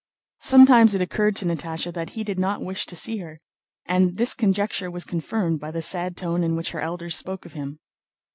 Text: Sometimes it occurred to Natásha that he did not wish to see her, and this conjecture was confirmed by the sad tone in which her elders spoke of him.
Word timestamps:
Sometimes 0.41 0.95
it 0.95 1.01
occurred 1.03 1.35
to 1.35 1.45
Natásha 1.45 1.93
that 1.93 2.09
he 2.17 2.23
did 2.23 2.39
not 2.39 2.65
wish 2.65 2.87
to 2.87 2.95
see 2.95 3.17
her, 3.17 3.39
and 3.85 4.17
this 4.17 4.33
conjecture 4.33 4.89
was 4.89 5.05
confirmed 5.05 5.59
by 5.59 5.69
the 5.69 5.83
sad 5.83 6.17
tone 6.17 6.41
in 6.43 6.55
which 6.55 6.71
her 6.71 6.81
elders 6.81 7.15
spoke 7.15 7.45
of 7.45 7.53
him. 7.53 7.77